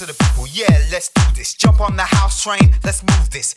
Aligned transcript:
to 0.00 0.06
the 0.06 0.14
people, 0.14 0.46
yeah, 0.46 0.80
let's 0.90 1.10
do 1.10 1.22
this. 1.36 1.52
Jump 1.52 1.82
on 1.82 1.94
the 1.94 2.02
house 2.02 2.42
train, 2.42 2.74
let's 2.84 3.02
move 3.02 3.28
this. 3.28 3.52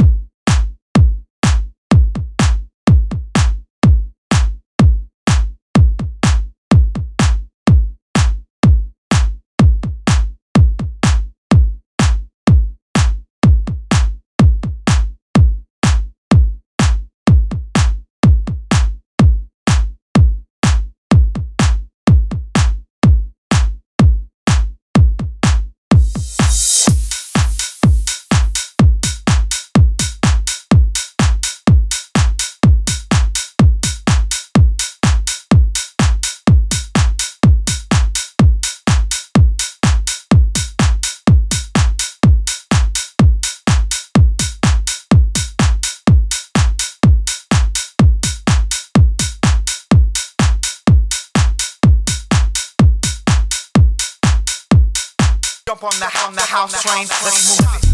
Jump 55.74 55.86
on 55.86 56.00
the, 56.00 56.06
on 56.28 56.36
the 56.36 56.42
house 56.42 56.84
train, 56.84 57.08
let's 57.10 57.60
move 57.60 57.82
this. 57.82 57.93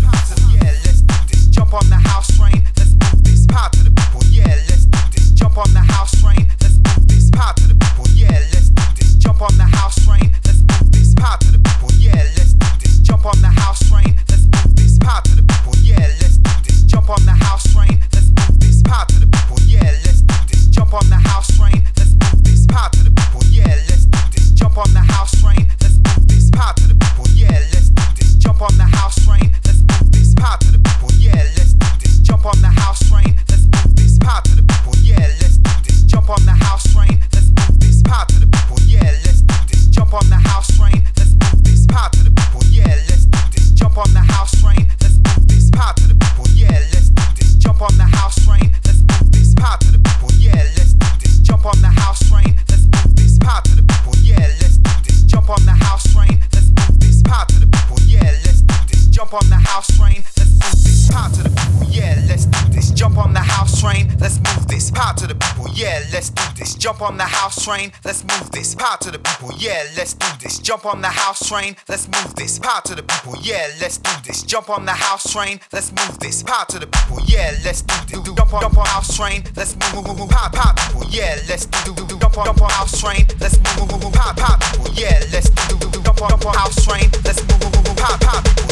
Power 64.99 65.15
to 65.15 65.27
the 65.27 65.35
people, 65.35 65.65
yeah, 65.73 66.03
let's 66.11 66.29
do 66.29 66.43
this. 66.57 66.75
Jump 66.75 67.01
on 67.01 67.15
the 67.15 67.23
house 67.23 67.63
train, 67.63 67.93
let's 68.03 68.21
move 68.25 68.51
this. 68.51 68.75
Power 68.75 68.97
to 68.99 69.11
the 69.11 69.19
people, 69.19 69.49
yeah, 69.57 69.87
let's 69.95 70.13
do 70.13 70.27
this. 70.41 70.59
Jump 70.59 70.85
on 70.85 70.99
the 70.99 71.07
house 71.07 71.47
train, 71.47 71.77
let's 71.87 72.09
move 72.09 72.35
this. 72.35 72.59
Power 72.59 72.81
to 72.83 72.95
the 72.95 73.03
people, 73.03 73.35
yeah, 73.41 73.71
let's 73.79 73.97
do 73.97 74.11
this. 74.27 74.43
Jump 74.43 74.69
on 74.69 74.83
the 74.83 74.91
house 74.91 75.31
train, 75.31 75.61
let's 75.71 75.93
move 75.93 76.19
this. 76.19 76.43
Power 76.43 76.65
to 76.67 76.79
the 76.79 76.87
people, 76.87 77.19
yeah, 77.25 77.55
let's 77.63 77.81
do 77.81 77.95
this. 78.11 78.19
Jump 78.35 78.53
on, 78.53 78.59
jump 78.59 78.77
on 78.77 78.85
house 78.87 79.15
train, 79.15 79.41
let's 79.55 79.73
move, 79.95 80.05
move, 80.05 80.19
move, 80.19 80.29
power, 80.31 80.51
power, 80.51 80.73
people, 80.75 81.07
yeah, 81.07 81.39
let's 81.47 81.65
do, 81.65 81.95
do. 81.95 82.19
Jump 82.19 82.37
on, 82.37 82.45
jump 82.47 82.61
on 82.61 82.69
house 82.69 82.99
train, 82.99 83.25
let's 83.39 83.55
move, 83.79 83.91
move, 83.95 84.03
move, 84.03 84.11
power, 84.11 84.35
power, 84.35 84.59
people, 84.59 84.91
yeah, 84.99 85.15
let's 85.31 85.49
do, 85.49 85.79
do, 85.79 85.89
do. 85.95 86.03
Jump 86.03 86.21
on, 86.23 86.29
jump 86.31 86.45
on 86.45 86.55
house 86.55 86.75
train, 86.83 87.07
let's 87.23 87.39
move, 87.47 87.71
move, 87.71 87.87
move, 87.87 87.95
power, 87.95 88.19
power, 88.19 88.43
people, 88.43 88.68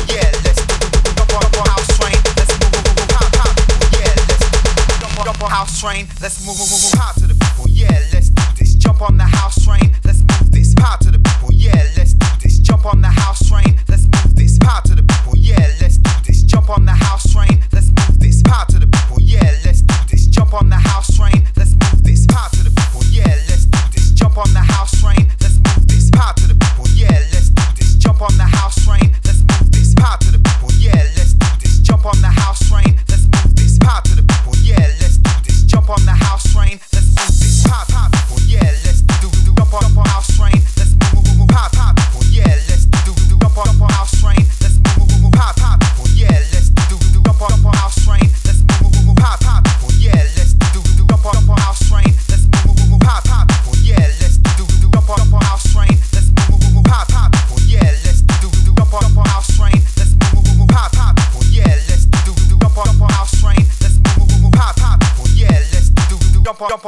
house 5.50 5.80
train, 5.80 6.08
let's 6.22 6.46
move, 6.46 6.58
move, 6.58 6.70
move, 6.70 6.94
power 6.94 7.14
to 7.16 7.28
the 7.28 7.34
people, 7.34 7.66
yeah, 7.70 8.00
let's 8.14 8.30
do 8.30 8.44
this. 8.58 8.76
Jump 8.76 9.02
on 9.02 9.18
the 9.18 9.24
house 9.24 9.64
train, 9.64 9.96
let's 10.04 10.20
move 10.20 10.52
this. 10.52 10.74
Power 10.76 10.98
to 11.02 11.12
the 11.12 11.20
people, 11.20 11.50
yeah, 11.54 11.84
let's 11.96 12.14
do 12.14 12.28
this. 12.42 12.60
Jump 12.60 12.86
on 12.86 13.02
the 13.02 13.08
house 13.08 13.48
train, 13.48 13.80
let's 13.88 14.04
move 14.04 14.36
this. 14.36 14.58
Power 14.60 14.82
to 14.86 14.96
the 14.96 15.07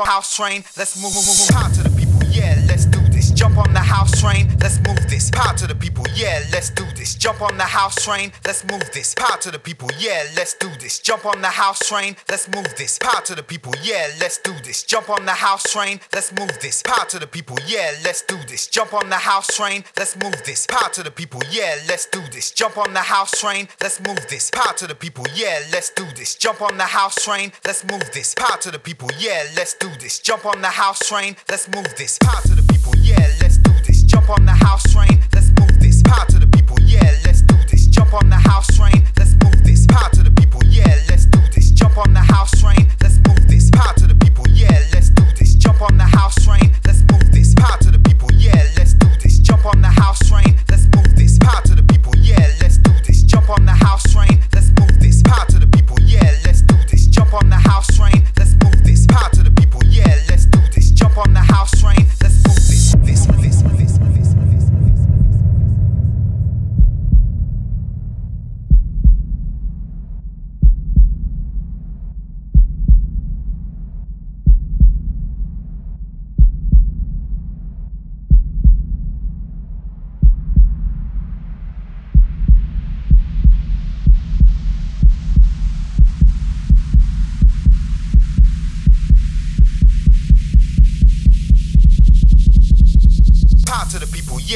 house 0.05 0.35
train, 0.35 0.63
let's 0.77 0.95
move, 1.01 1.13
move, 1.13 1.25
move, 1.25 1.37
move. 1.51 1.73
To 1.77 1.83
the 1.83 1.95
people, 1.97 2.08
yeah, 2.27 2.61
let's 2.67 2.85
do 2.85 2.99
this. 3.09 3.31
Jump 3.31 3.57
on 3.57 3.73
the 3.73 3.79
house 3.79 4.19
train, 4.19 4.49
let's 4.59 4.79
move 4.79 4.99
this. 5.09 5.29
Power 5.31 5.55
to 5.57 5.67
the 5.67 5.75
people, 5.75 6.05
yeah, 6.15 6.43
let's 6.51 6.69
do 6.69 6.85
this. 6.95 7.15
Jump 7.15 7.41
on 7.41 7.57
the 7.57 7.63
house 7.63 8.03
train, 8.03 8.31
let's 8.45 8.63
move 8.65 8.89
this. 8.93 9.13
Power 9.15 9.37
to 9.41 9.51
the 9.51 9.59
people, 9.59 9.89
yeah, 9.97 10.23
let's 10.35 10.53
do 10.55 10.69
this. 10.79 10.99
Jump 10.99 11.25
on 11.25 11.41
the 11.41 11.47
house 11.47 11.79
train, 11.87 12.15
let's 12.29 12.47
move 12.49 12.67
this. 12.77 12.97
Power 12.99 13.21
to 13.25 13.35
the 13.35 13.43
people, 13.43 13.73
yeah, 13.83 14.07
let's 14.19 14.37
do 14.39 14.53
this. 14.63 14.83
Jump 14.83 15.09
on 15.09 15.25
the 15.25 15.31
house 15.33 15.63
train, 15.71 15.99
let's 16.13 16.31
move 16.37 16.59
this. 16.61 16.81
Power 16.83 17.05
to 17.09 17.19
the 17.19 17.27
people, 17.27 17.57
yeah, 17.65 17.91
let's 18.03 18.23
do 18.23 18.37
this. 18.47 18.67
Jump 18.67 18.93
on 18.93 19.09
the 19.09 19.15
house 19.17 19.47
train, 19.55 19.83
let's 19.97 20.15
move 20.17 20.35
this. 20.45 20.65
Power 20.67 20.89
to 20.93 21.03
the 21.03 21.11
people, 21.11 21.41
yeah, 21.51 21.75
let's 21.87 22.05
do 22.07 22.21
this. 22.31 22.51
Jump 22.51 22.77
on 22.77 22.93
the 22.93 22.99
house 22.99 23.31
train, 23.39 23.67
let's 23.81 23.99
move 24.01 24.19
this. 24.29 24.49
Power 24.51 24.73
to 24.77 24.87
the 24.87 24.95
people, 24.95 25.25
yeah, 25.35 25.59
let's 25.71 25.89
do 25.91 26.05
this. 26.15 26.35
Jump 26.35 26.61
on 26.61 26.77
the 26.77 26.85
house 26.85 27.23
train, 27.23 27.51
let's 27.65 27.83
move 27.85 28.11
this. 28.13 28.33
Power 28.35 28.57
to 28.61 28.71
the 28.71 28.79
people, 28.79 29.09
yeah, 29.17 29.43
let's 29.55 29.73
do 29.75 29.89
this. 29.99 30.19
Jump 30.19 30.45
on 30.45 30.61
the 30.61 30.67
house 30.67 30.99
train, 31.07 31.35
let's 31.49 31.67
move 31.69 31.87
this. 31.97 32.08
Power 32.17 32.41
to 32.43 32.55
the 32.55 32.65
people, 32.73 32.95
yeah, 32.97 33.29
let's 33.41 33.57
do 33.57 33.71
this. 33.85 34.01
Jump 34.03 34.29
on 34.29 34.45
the 34.45 34.51
house 34.51 34.81
train, 34.91 35.21
let's 35.33 35.51
move 35.59 35.79
this. 35.79 36.01
Power 36.01 36.25
to 36.29 36.39
the 36.39 36.47
people, 36.47 36.79
yeah, 36.81 37.13
let's 37.25 37.41
do 37.41 37.55
this. 37.69 37.85
Jump 37.87 38.13
on 38.13 38.29
the 38.29 38.37
house 38.37 38.65
train, 38.75 38.78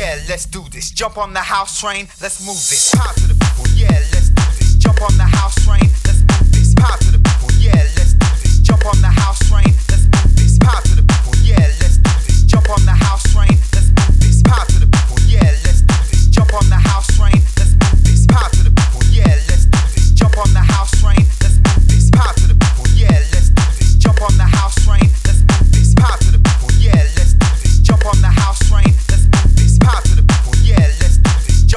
yeah, 0.03 0.19
let's 0.27 0.45
do 0.45 0.63
this. 0.69 0.91
Jump 0.91 1.17
on 1.17 1.33
the 1.33 1.39
house 1.39 1.79
train, 1.79 2.07
let's 2.21 2.45
move 2.45 2.59
this. 2.69 2.93
Power 2.93 3.13
to 3.13 3.27
the 3.27 3.37
people, 3.45 3.65
yeah, 3.73 3.87
let's 4.11 4.29
do 4.29 4.43
this. 4.59 4.75
Jump 4.75 5.01
on 5.01 5.15
the 5.17 5.23
house 5.23 5.55
train, 5.63 5.87
let's 6.05 6.21
move 6.27 6.51
this. 6.51 6.73
Power 6.75 6.97
to 6.97 7.11
the 7.11 7.21
people, 7.23 7.49
yeah, 7.57 7.83
let's 7.95 8.13
do 8.13 8.27
this. 8.43 8.59
Jump 8.59 8.85
on 8.85 8.99
the 9.01 9.07
house 9.07 9.42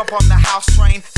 jump 0.07 0.23
on 0.23 0.29
the 0.29 0.35
house 0.35 0.67
train. 0.77 1.16